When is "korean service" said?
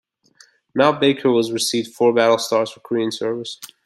2.79-3.59